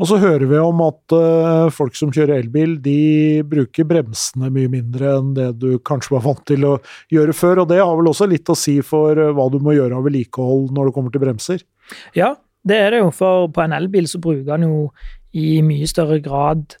Og 0.00 0.06
så 0.08 0.16
hører 0.22 0.46
vi 0.48 0.58
om 0.62 0.78
at 0.84 1.12
uh, 1.12 1.68
folk 1.74 1.96
som 1.98 2.12
kjører 2.14 2.38
elbil, 2.38 2.76
de 2.80 3.42
bruker 3.46 3.84
bremsene 3.88 4.48
mye 4.54 4.70
mindre 4.72 5.16
enn 5.18 5.32
det 5.36 5.48
du 5.60 5.74
kanskje 5.84 6.14
var 6.14 6.24
vant 6.28 6.44
til 6.48 6.64
å 6.68 6.76
gjøre 7.12 7.34
før. 7.36 7.64
Og 7.64 7.72
det 7.72 7.82
har 7.82 7.92
vel 7.98 8.08
også 8.08 8.28
litt 8.30 8.48
å 8.48 8.56
si 8.56 8.78
for 8.86 9.18
uh, 9.18 9.32
hva 9.36 9.48
du 9.52 9.58
må 9.60 9.74
gjøre 9.76 9.98
av 9.98 10.06
vedlikehold 10.06 10.70
når 10.76 10.88
det 10.88 10.96
kommer 10.96 11.14
til 11.14 11.24
bremser? 11.26 11.66
Ja, 12.16 12.32
det 12.64 12.78
er 12.80 12.94
det 12.94 13.02
jo. 13.02 13.10
For 13.12 13.50
på 13.52 13.64
en 13.66 13.76
elbil 13.76 14.08
så 14.08 14.22
bruker 14.22 14.46
den 14.54 14.70
jo 14.70 14.80
i 15.36 15.58
mye 15.66 15.90
større 15.90 16.20
grad 16.24 16.78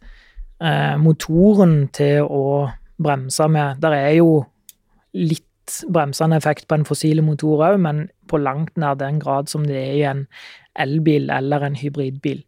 uh, 0.62 0.96
motoren 1.02 1.90
til 1.92 2.24
å 2.24 2.70
bremse 3.00 3.50
med. 3.52 3.82
Der 3.82 3.98
er 3.98 4.14
jo 4.20 4.32
litt 5.18 5.44
bremsende 5.88 6.38
effekt 6.40 6.66
på 6.68 6.78
en 6.78 6.86
fossile 6.88 7.22
motor 7.24 7.64
òg, 7.70 7.80
men 7.82 8.06
på 8.30 8.40
langt 8.40 8.76
nær 8.80 8.98
den 8.98 9.20
grad 9.22 9.50
som 9.50 9.66
det 9.66 9.78
er 9.78 9.96
i 9.96 10.06
en 10.10 10.26
elbil 10.80 11.30
eller 11.34 11.66
en 11.66 11.78
hybridbil. 11.78 12.44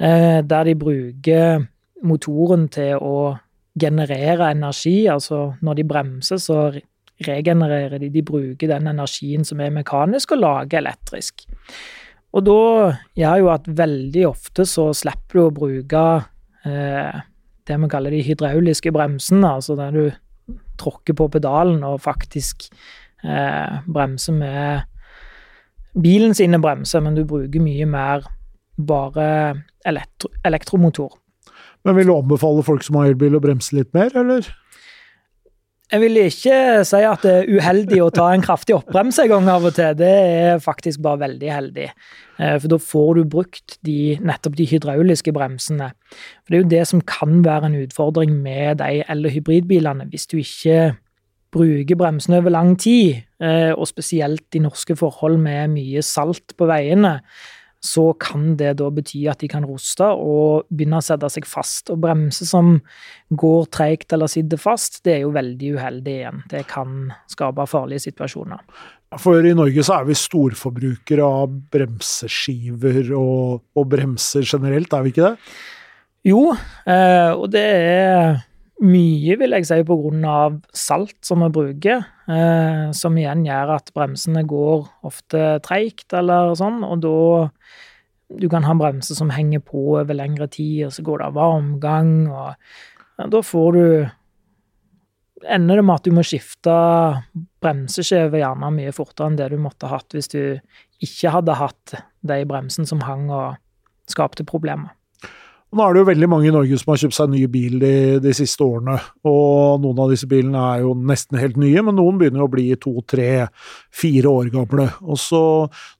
Eh, 0.00 0.40
der 0.40 0.64
de 0.64 0.74
bruker 0.80 1.66
motoren 2.02 2.68
til 2.72 2.96
å 2.96 3.36
generere 3.80 4.50
energi. 4.54 5.04
Altså 5.12 5.54
når 5.60 5.80
de 5.80 5.88
bremser, 5.88 6.40
så 6.40 6.70
regenererer 7.26 8.00
de. 8.00 8.10
De 8.12 8.22
bruker 8.24 8.70
den 8.70 8.88
energien 8.90 9.44
som 9.44 9.60
er 9.60 9.74
mekanisk, 9.74 10.32
og 10.32 10.44
lager 10.44 10.80
elektrisk. 10.80 11.44
Og 12.32 12.46
da 12.46 12.60
gjør 13.18 13.42
jo 13.42 13.50
at 13.52 13.66
veldig 13.66 14.26
ofte 14.28 14.64
så 14.68 14.90
slipper 14.94 15.40
du 15.40 15.44
å 15.44 15.54
bruke 15.54 16.04
eh, 16.64 17.20
det 17.66 17.78
vi 17.82 17.90
kaller 17.90 18.14
de 18.14 18.22
hydrauliske 18.24 18.92
bremsene, 18.94 19.56
altså 19.58 19.76
der 19.78 19.94
du 19.94 20.04
tråkker 20.80 21.16
på 21.16 21.28
pedalen 21.36 21.84
og 21.86 22.00
faktisk 22.04 22.68
eh, 23.24 23.80
bremser 23.86 24.36
med 24.36 24.86
bilen 26.00 26.34
sine 26.36 26.60
bremser, 26.62 27.02
men 27.04 27.16
du 27.18 27.24
bruker 27.26 27.62
mye 27.62 27.86
mer 27.90 28.28
bare 28.80 29.26
elektro 29.86 30.30
elektromotor. 30.46 31.16
Men 31.84 31.96
vil 31.96 32.10
du 32.10 32.14
anbefale 32.14 32.64
folk 32.64 32.84
som 32.84 32.98
har 33.00 33.10
elbil 33.10 33.38
å 33.38 33.42
bremse 33.42 33.74
litt 33.76 33.92
mer, 33.96 34.12
eller? 34.16 34.46
Jeg 35.90 36.04
vil 36.04 36.18
ikke 36.22 36.56
si 36.86 36.98
at 37.02 37.24
det 37.26 37.30
er 37.34 37.48
uheldig 37.50 37.96
å 38.04 38.12
ta 38.14 38.28
en 38.30 38.44
kraftig 38.44 38.76
oppbremse 38.76 39.24
en 39.24 39.32
gang 39.32 39.48
av 39.50 39.64
og 39.66 39.74
til. 39.74 39.96
Det 39.98 40.10
er 40.10 40.62
faktisk 40.62 41.02
bare 41.02 41.24
veldig 41.24 41.50
heldig. 41.50 41.86
Eh, 42.38 42.56
for 42.62 42.70
da 42.70 42.78
får 42.78 43.18
du 43.18 43.22
brukt 43.32 43.74
de, 43.86 44.14
nettopp 44.22 44.54
de 44.60 44.68
hydrauliske 44.70 45.34
bremsene. 45.34 45.90
For 46.44 46.54
det 46.54 46.58
er 46.58 46.62
jo 46.62 46.72
det 46.76 46.84
som 46.92 47.02
kan 47.02 47.42
være 47.42 47.72
en 47.72 47.80
utfordring 47.82 48.36
med 48.38 48.78
de 48.84 49.02
eller 49.10 49.34
hybridbilene. 49.34 50.06
Hvis 50.12 50.30
du 50.30 50.38
ikke 50.38 50.92
bruker 51.50 51.98
bremsene 51.98 52.38
over 52.38 52.54
lang 52.54 52.76
tid, 52.78 53.24
eh, 53.42 53.72
og 53.74 53.90
spesielt 53.90 54.54
i 54.54 54.62
norske 54.62 54.94
forhold 54.94 55.40
med 55.42 55.74
mye 55.74 56.06
salt 56.06 56.54
på 56.54 56.70
veiene, 56.70 57.18
så 57.80 58.10
kan 58.20 58.54
det 58.60 58.74
da 58.76 58.90
bety 58.92 59.22
at 59.32 59.40
de 59.40 59.48
kan 59.48 59.64
roste 59.64 60.04
og 60.04 60.68
begynne 60.68 61.00
å 61.00 61.04
sette 61.04 61.30
seg 61.32 61.48
fast. 61.48 61.88
Og 61.92 62.02
bremser 62.02 62.48
som 62.48 62.74
går 63.32 63.70
treigt 63.72 64.12
eller 64.12 64.28
sitter 64.30 64.60
fast, 64.60 65.00
det 65.06 65.16
er 65.16 65.22
jo 65.24 65.32
veldig 65.36 65.74
uheldig 65.78 66.16
igjen. 66.18 66.42
Det 66.52 66.66
kan 66.68 67.08
skape 67.32 67.66
farlige 67.70 68.04
situasjoner. 68.10 68.60
For 69.18 69.42
i 69.42 69.56
Norge 69.56 69.82
så 69.82 69.96
er 69.96 70.06
vi 70.06 70.18
storforbrukere 70.18 71.24
av 71.26 71.56
bremseskiver 71.72 73.10
og, 73.18 73.64
og 73.74 73.88
bremser 73.90 74.44
generelt, 74.44 74.92
er 74.92 75.06
vi 75.06 75.14
ikke 75.14 75.32
det? 75.32 75.56
Jo, 76.28 76.50
eh, 76.84 77.32
og 77.32 77.48
det 77.50 77.64
er 77.64 78.42
mye, 78.80 79.36
vil 79.40 79.56
jeg 79.56 79.66
si, 79.68 79.80
pga. 79.84 80.36
salt 80.72 81.18
som 81.26 81.44
vi 81.44 81.50
bruker, 81.52 82.04
eh, 82.28 82.90
som 82.96 83.16
igjen 83.18 83.44
gjør 83.44 83.74
at 83.76 83.92
bremsene 83.96 84.44
går 84.48 84.88
ofte 85.04 85.58
treigt 85.64 86.12
eller 86.16 86.54
sånn, 86.54 86.84
og 86.84 87.00
da 87.00 87.50
Du 88.30 88.48
kan 88.48 88.62
ha 88.62 88.72
bremser 88.78 89.16
som 89.16 89.28
henger 89.28 89.58
på 89.58 89.98
over 89.98 90.14
lengre 90.14 90.46
tid, 90.46 90.86
og 90.86 90.92
så 90.92 91.02
går 91.02 91.18
det 91.18 91.24
av 91.26 91.34
varmgang, 91.34 92.30
og 92.30 92.54
ja, 93.18 93.26
da 93.26 93.40
får 93.42 93.72
du 93.72 94.10
Ender 95.40 95.76
det 95.76 95.82
med 95.82 95.94
at 95.96 96.04
du 96.04 96.12
må 96.12 96.22
skifte 96.22 96.70
bremseskjeve 97.64 98.42
gjerne 98.42 98.70
mye 98.76 98.92
fortere 98.92 99.30
enn 99.30 99.38
det 99.38 99.48
du 99.48 99.56
måtte 99.56 99.88
hatt 99.88 100.12
hvis 100.12 100.28
du 100.28 100.60
ikke 101.00 101.32
hadde 101.32 101.56
hatt 101.56 101.94
de 102.20 102.44
bremsene 102.44 102.84
som 102.86 103.00
hang 103.00 103.30
og 103.32 103.56
skapte 104.06 104.44
problemer. 104.44 104.92
Nå 105.70 105.84
er 105.84 105.94
det 105.94 106.00
jo 106.00 106.06
veldig 106.08 106.26
mange 106.26 106.48
i 106.48 106.52
Norge 106.54 106.76
som 106.80 106.88
har 106.90 106.98
kjøpt 106.98 107.14
seg 107.14 107.28
ny 107.30 107.44
bil 107.46 107.76
de, 107.78 107.92
de, 108.18 108.32
siste 108.34 108.64
årene. 108.66 108.96
Og 109.30 109.78
noen 109.84 110.00
av 110.02 110.10
disse 110.10 110.26
bilene 110.26 110.58
er 110.58 110.82
jo 110.82 110.96
nesten 110.98 111.38
helt 111.38 111.60
nye, 111.62 111.84
men 111.86 111.94
noen 111.94 112.18
begynner 112.18 112.42
å 112.42 112.50
bli 112.50 112.64
to, 112.82 112.96
tre, 113.06 113.46
fire 113.94 114.32
år 114.32 114.50
gamle. 114.50 114.88
Og 115.06 115.20
så, 115.22 115.42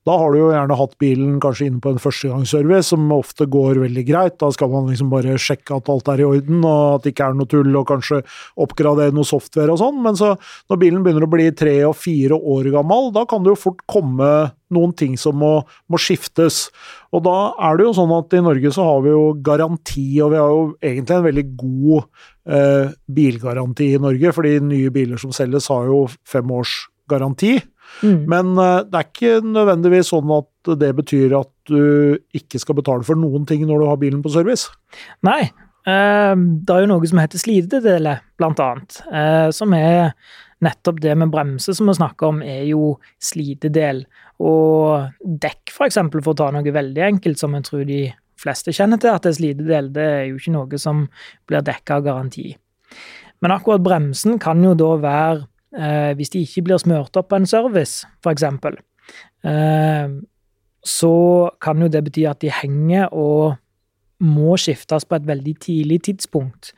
Da 0.03 0.17
har 0.19 0.33
du 0.33 0.41
jo 0.41 0.51
gjerne 0.51 0.75
hatt 0.75 0.97
bilen 0.99 1.39
kanskje 1.43 1.69
inne 1.69 1.79
på 1.79 1.93
en 1.93 2.03
førstegangsservice, 2.03 2.91
som 2.91 3.07
ofte 3.15 3.47
går 3.47 3.79
veldig 3.85 4.05
greit. 4.11 4.39
Da 4.43 4.51
skal 4.51 4.73
man 4.75 4.91
liksom 4.91 5.13
bare 5.13 5.39
sjekke 5.39 5.79
at 5.79 5.91
alt 5.93 6.11
er 6.11 6.25
i 6.25 6.27
orden, 6.27 6.65
og 6.67 6.97
at 6.97 7.07
det 7.07 7.15
ikke 7.15 7.31
er 7.31 7.39
noe 7.39 7.51
tull, 7.55 7.71
og 7.71 7.87
kanskje 7.93 8.25
oppgradere 8.59 9.15
noe 9.15 9.29
software 9.29 9.71
og 9.71 9.79
sånn. 9.79 10.03
Men 10.03 10.19
så, 10.19 10.33
når 10.67 10.83
bilen 10.83 11.05
begynner 11.05 11.23
å 11.23 11.31
bli 11.31 11.47
tre 11.55 11.77
og 11.87 11.95
fire 11.95 12.35
år 12.35 12.73
gammel, 12.75 13.13
da 13.15 13.23
kan 13.23 13.47
det 13.47 13.55
jo 13.55 13.63
fort 13.69 13.87
komme 13.87 14.51
noen 14.71 14.93
ting 14.97 15.17
som 15.19 15.37
må, 15.39 15.53
må, 15.91 15.99
skiftes. 16.01 16.69
Og 17.11 17.23
da 17.25 17.35
er 17.67 17.77
det 17.77 17.87
jo 17.87 17.95
sånn 17.97 18.13
at 18.15 18.33
i 18.35 18.43
Norge 18.43 18.71
så 18.73 18.85
har 18.87 19.03
vi 19.05 19.11
jo 19.11 19.23
garanti, 19.35 19.60
og 19.65 20.31
vi 20.33 20.39
har 20.39 20.53
jo 20.53 20.63
egentlig 20.81 21.17
en 21.17 21.27
veldig 21.27 21.45
god 21.59 22.03
eh, 22.47 22.93
bilgaranti 23.07 23.91
i 23.95 24.01
Norge, 24.01 24.33
fordi 24.35 24.59
nye 24.65 24.91
biler 24.93 25.21
som 25.21 25.33
selges 25.35 25.69
har 25.71 25.89
jo 25.89 26.05
fem 26.27 26.51
års 26.51 26.87
garanti. 27.11 27.57
Mm. 28.01 28.21
Men 28.31 28.53
eh, 28.57 28.83
det 28.87 28.99
er 28.99 29.09
ikke 29.09 29.33
nødvendigvis 29.45 30.11
sånn 30.13 30.31
at 30.35 30.71
det 30.79 30.93
betyr 30.97 31.35
at 31.41 31.51
du 31.69 32.17
ikke 32.37 32.61
skal 32.61 32.77
betale 32.79 33.05
for 33.07 33.19
noen 33.19 33.47
ting 33.49 33.65
når 33.67 33.83
du 33.83 33.89
har 33.89 33.99
bilen 34.01 34.23
på 34.23 34.33
service. 34.33 34.71
Nei. 35.27 35.43
Eh, 35.87 36.35
det 36.37 36.75
er 36.75 36.85
jo 36.85 36.93
noe 36.93 37.09
som 37.09 37.21
heter 37.21 37.41
slitedeler, 37.41 38.23
blant 38.39 38.61
annet, 38.61 39.01
eh, 39.11 39.49
som 39.55 39.73
er 39.77 40.13
nettopp 40.61 40.99
det 41.01 41.15
med 41.17 41.31
bremse 41.33 41.73
som 41.73 41.89
vi 41.89 41.97
snakker 41.97 42.29
om, 42.29 42.41
er 42.45 42.67
jo 42.69 42.95
slitedel. 43.21 44.03
Og 44.41 45.09
dekk, 45.41 45.73
for 45.73 45.87
eksempel, 45.87 46.21
for 46.21 46.35
å 46.35 46.37
ta 46.37 46.51
noe 46.53 46.73
veldig 46.73 47.05
enkelt, 47.07 47.41
som 47.41 47.57
jeg 47.57 47.65
tror 47.65 47.85
de 47.89 48.03
fleste 48.41 48.73
kjenner 48.75 49.01
til 49.01 49.13
at 49.13 49.27
slitedel, 49.37 49.91
det 49.93 50.07
er 50.17 50.25
jo 50.29 50.39
ikke 50.39 50.55
noe 50.55 50.81
som 50.81 51.05
blir 51.49 51.63
dekka 51.65 51.99
av 51.99 52.05
garanti. 52.07 52.49
Men 53.41 53.55
akkurat 53.55 53.83
bremsen 53.83 54.39
kan 54.41 54.61
jo 54.63 54.73
da 54.77 54.91
være, 55.01 55.45
eh, 55.77 56.11
hvis 56.17 56.33
de 56.33 56.43
ikke 56.45 56.65
blir 56.67 56.81
smurt 56.81 57.17
opp 57.17 57.29
på 57.29 57.39
en 57.41 57.49
service, 57.49 58.05
eksempel, 58.25 58.77
eh, 59.43 60.09
så 60.83 61.51
kan 61.61 61.81
jo 61.81 61.87
det 61.87 62.03
bety 62.03 62.25
at 62.25 62.39
de 62.39 62.49
henger 62.49 63.09
og 63.13 63.57
må 64.21 64.57
skiftes 64.57 65.05
på 65.05 65.17
et 65.17 65.25
veldig 65.25 65.55
tidlig 65.59 66.01
tidspunkt. 66.03 66.73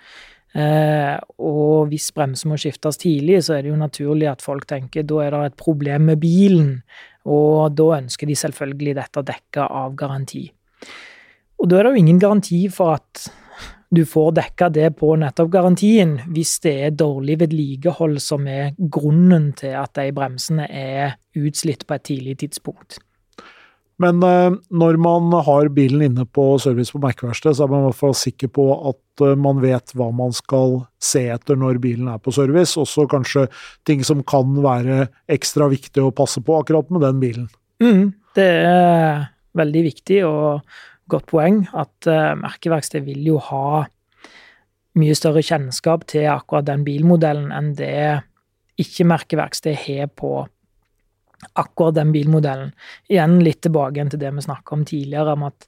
Eh, 0.53 1.17
og 1.41 1.89
hvis 1.89 2.11
bremser 2.13 2.51
må 2.51 2.59
skiftes 2.61 2.99
tidlig, 3.01 3.41
så 3.43 3.57
er 3.57 3.63
det 3.63 3.71
jo 3.71 3.79
naturlig 3.79 4.29
at 4.29 4.43
folk 4.45 4.67
tenker 4.69 5.05
da 5.07 5.23
er 5.23 5.33
det 5.33 5.45
et 5.49 5.57
problem 5.57 6.09
med 6.11 6.21
bilen, 6.21 6.83
og 7.25 7.73
da 7.75 7.97
ønsker 7.97 8.29
de 8.29 8.35
selvfølgelig 8.37 8.95
dette 8.99 9.25
dekka 9.25 9.65
av 9.65 9.95
garanti. 9.97 10.45
Og 11.61 11.69
da 11.69 11.79
er 11.79 11.87
det 11.87 11.93
jo 11.93 12.03
ingen 12.03 12.19
garanti 12.21 12.65
for 12.73 12.97
at 12.97 13.27
du 13.93 14.01
får 14.09 14.31
dekka 14.39 14.69
det 14.73 14.87
på 14.97 15.11
nettopp 15.21 15.51
garantien, 15.53 16.15
hvis 16.33 16.55
det 16.63 16.73
er 16.87 16.95
dårlig 16.97 17.37
vedlikehold 17.43 18.17
som 18.23 18.47
er 18.49 18.71
grunnen 18.77 19.51
til 19.59 19.75
at 19.77 19.93
de 19.99 20.07
bremsene 20.15 20.65
er 20.65 21.19
utslitt 21.37 21.85
på 21.85 21.99
et 21.99 22.07
tidlig 22.09 22.39
tidspunkt. 22.41 22.97
Men 24.01 24.23
eh, 24.25 24.55
når 24.73 24.97
man 24.97 25.29
har 25.45 25.69
bilen 25.75 26.01
inne 26.07 26.25
på 26.25 26.47
service 26.61 26.91
på 26.91 27.01
Mac-verksted, 27.03 27.53
så 27.53 27.65
er 27.65 27.71
man 27.71 27.83
i 27.83 27.89
hvert 27.91 27.99
fall 27.99 28.15
sikker 28.17 28.49
på 28.55 28.65
at 28.89 29.23
eh, 29.23 29.35
man 29.39 29.61
vet 29.61 29.93
hva 29.93 30.09
man 30.15 30.33
skal 30.33 30.79
se 30.97 31.27
etter 31.29 31.59
når 31.59 31.77
bilen 31.83 32.09
er 32.11 32.17
på 32.17 32.33
service. 32.33 32.73
Også 32.81 33.05
kanskje 33.11 33.45
ting 33.87 34.01
som 34.07 34.23
kan 34.25 34.57
være 34.65 35.05
ekstra 35.31 35.69
viktig 35.71 36.01
å 36.01 36.13
passe 36.15 36.41
på 36.41 36.57
akkurat 36.57 36.89
med 36.89 37.05
den 37.05 37.21
bilen. 37.21 37.47
Mm, 37.83 38.09
det 38.33 38.49
er 38.65 39.29
veldig 39.53 39.85
viktig 39.91 40.19
og 40.25 40.81
godt 41.11 41.27
poeng 41.31 41.63
at 41.73 42.07
uh, 42.09 42.33
merkeverksted 42.39 43.05
vil 43.07 43.25
jo 43.27 43.39
ha 43.49 43.83
mye 44.99 45.15
større 45.17 45.41
kjennskap 45.45 46.05
til 46.09 46.29
akkurat 46.29 46.67
den 46.67 46.83
bilmodellen 46.85 47.51
enn 47.55 47.71
det 47.77 48.21
ikke-merkeverksted 48.81 49.77
har 49.85 50.09
på 50.17 50.43
akkurat 51.59 51.97
den 51.97 52.13
bilmodellen. 52.13 52.71
Igjen 53.11 53.39
litt 53.43 53.61
tilbake 53.65 54.05
til 54.09 54.21
det 54.21 54.31
vi 54.33 54.45
snakka 54.45 54.77
om 54.77 54.85
tidligere, 54.87 55.35
om 55.35 55.47
at 55.49 55.67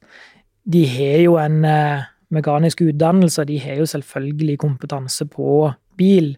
de 0.66 0.84
har 0.90 1.20
jo 1.26 1.36
en 1.42 1.60
uh, 1.66 2.06
mekanisk 2.34 2.86
utdannelse, 2.88 3.46
de 3.46 3.60
har 3.62 3.82
jo 3.82 3.90
selvfølgelig 3.90 4.58
kompetanse 4.62 5.28
på 5.30 5.70
bil, 6.00 6.34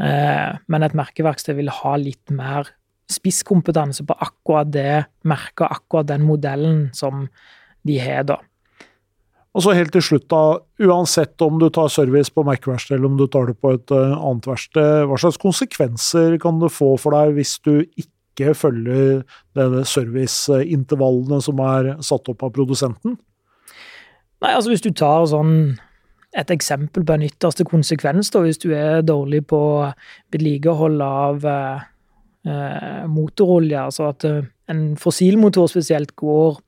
uh, 0.00 0.56
men 0.66 0.86
et 0.86 0.96
merkeverksted 0.96 1.58
vil 1.58 1.72
ha 1.82 1.96
litt 2.00 2.32
mer 2.32 2.70
spisskompetanse 3.12 4.06
på 4.06 4.16
akkurat 4.18 4.70
det 4.72 5.04
merket, 5.28 5.68
akkurat 5.68 6.08
den 6.10 6.24
modellen 6.26 6.88
som 6.96 7.28
de 7.86 7.98
har, 8.02 8.26
da. 8.28 8.40
Og 9.56 9.64
så 9.64 9.72
helt 9.72 9.94
til 9.94 10.04
slutt, 10.04 10.26
da. 10.28 10.58
Uansett 10.84 11.40
om 11.44 11.56
du 11.60 11.70
tar 11.72 11.88
service 11.92 12.32
på 12.32 12.44
Mac-verksted 12.44 12.98
eller 12.98 13.08
om 13.08 13.16
du 13.16 13.24
tar 13.32 13.48
det 13.48 13.56
på 13.62 13.72
et 13.72 13.94
uh, 13.94 14.12
annet 14.18 14.48
verksted, 14.50 15.06
hva 15.08 15.16
slags 15.20 15.40
konsekvenser 15.40 16.36
kan 16.42 16.60
det 16.60 16.74
få 16.74 16.92
for 17.00 17.16
deg 17.16 17.38
hvis 17.38 17.56
du 17.64 17.78
ikke 17.96 18.52
følger 18.52 19.22
denne 19.56 19.80
serviceintervallene 19.88 21.40
som 21.40 21.62
er 21.64 21.94
satt 22.04 22.28
opp 22.28 22.44
av 22.44 22.52
produsenten? 22.58 23.16
Nei, 24.44 24.52
altså 24.52 24.74
hvis 24.74 24.84
du 24.84 24.90
tar 24.92 25.24
sånn 25.30 25.78
et 26.36 26.52
eksempel 26.52 27.06
på 27.06 27.16
en 27.16 27.24
ytterste 27.24 27.64
konsekvens, 27.64 28.28
da, 28.34 28.42
hvis 28.44 28.60
du 28.60 28.68
er 28.76 29.00
dårlig 29.06 29.46
på 29.48 29.60
vedlikehold 30.34 31.00
av 31.00 31.46
eh, 31.48 33.06
motorolje, 33.08 33.80
altså 33.80 34.10
at 34.10 34.26
eh, 34.28 34.44
en 34.68 34.82
fossilmotor 35.00 35.70
spesielt 35.72 36.12
går 36.20 36.60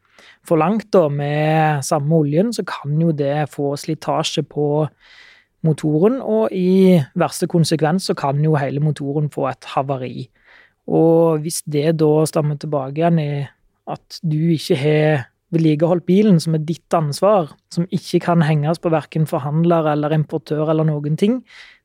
for 0.46 0.60
langt 0.60 0.90
da, 0.94 1.06
med 1.08 1.84
samme 1.86 2.20
oljen, 2.22 2.52
så 2.52 2.64
kan 2.66 2.98
jo 3.00 3.12
det 3.12 3.48
få 3.52 3.74
slitasje 3.78 4.44
på 4.48 4.86
motoren, 5.66 6.20
og 6.22 6.52
i 6.54 6.98
verste 7.18 7.48
konsekvens 7.50 8.08
så 8.08 8.16
kan 8.18 8.38
jo 8.44 8.58
hele 8.58 8.82
motoren 8.82 9.30
få 9.30 9.48
et 9.50 9.70
havari. 9.74 10.28
Og 10.88 11.42
hvis 11.44 11.62
det 11.68 11.98
da 12.00 12.12
stammer 12.28 12.56
tilbake 12.60 13.02
igjen 13.02 13.18
i 13.20 13.32
at 13.88 14.20
du 14.22 14.38
ikke 14.54 14.76
har 14.78 15.26
vedlikeholdt 15.54 16.06
bilen, 16.08 16.38
som 16.40 16.56
er 16.56 16.64
ditt 16.68 16.94
ansvar, 16.94 17.52
som 17.72 17.88
ikke 17.94 18.20
kan 18.26 18.44
henges 18.44 18.80
på 18.80 18.92
verken 18.92 19.26
forhandler 19.28 19.92
eller 19.94 20.14
importør 20.16 20.68
eller 20.68 20.88
noen 20.88 21.16
ting, 21.20 21.40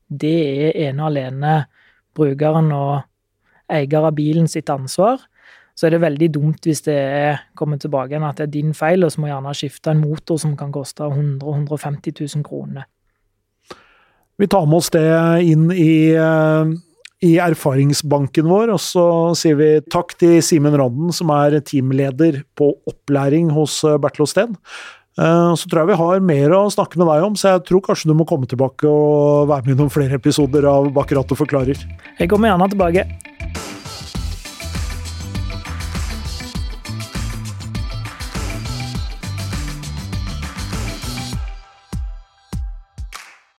det 0.08 0.36
er 0.68 0.80
ene 0.90 1.08
alene 1.08 1.54
brukeren 2.16 2.72
og 2.76 3.04
eier 3.72 4.04
av 4.04 4.14
bilen 4.18 4.50
sitt 4.52 4.70
ansvar. 4.70 5.24
Så 5.74 5.88
er 5.88 5.96
det 5.96 6.04
veldig 6.04 6.30
dumt 6.36 6.68
hvis 6.70 6.84
det 6.86 6.96
er 6.96 7.44
kommet 7.58 7.82
tilbake 7.82 8.14
igjen 8.14 8.26
at 8.28 8.40
det 8.40 8.48
er 8.48 8.56
din 8.56 8.74
feil, 8.78 9.06
og 9.06 9.14
så 9.14 9.24
må 9.24 9.32
gjerne 9.32 9.54
skifte 9.58 9.94
en 9.94 10.04
motor 10.04 10.38
som 10.42 10.56
kan 10.58 10.74
koste 10.74 11.08
100 11.10 11.42
150 11.42 12.18
000 12.22 12.46
kroner. 12.46 12.86
Vi 14.38 14.50
tar 14.50 14.66
med 14.66 14.80
oss 14.82 14.90
det 14.94 15.06
inn 15.46 15.70
i 15.74 15.94
uh 16.18 16.74
i 17.24 17.36
erfaringsbanken 17.42 18.50
vår, 18.50 18.74
og 18.76 18.82
så 18.84 19.06
sier 19.38 19.56
vi 19.60 19.70
takk 19.92 20.16
til 20.20 20.42
Simen 20.44 20.76
Randen, 20.80 21.14
som 21.16 21.32
er 21.34 21.62
teamleder 21.64 22.42
på 22.58 22.74
opplæring 22.90 23.52
hos 23.56 23.80
eh, 23.88 24.00
Bertil 24.02 24.26
Osten. 24.26 24.58
Eh, 25.16 25.52
så 25.56 25.70
tror 25.70 25.84
jeg 25.84 25.94
vi 25.94 26.00
har 26.02 26.26
mer 26.26 26.56
å 26.58 26.64
snakke 26.74 27.00
med 27.00 27.08
deg 27.12 27.28
om, 27.30 27.38
så 27.40 27.56
jeg 27.56 27.66
tror 27.70 27.84
kanskje 27.86 28.12
du 28.12 28.18
må 28.20 28.28
komme 28.28 28.50
tilbake 28.50 28.90
og 28.90 29.48
være 29.52 29.70
med 29.70 29.78
i 29.78 29.80
noen 29.84 29.94
flere 29.94 30.20
episoder 30.20 30.68
av 30.68 30.92
Bak 30.96 31.16
rattet 31.16 31.40
forklarer. 31.40 31.86
Jeg 32.20 32.32
kommer 32.32 32.52
gjerne 32.52 32.72
tilbake. 32.74 33.08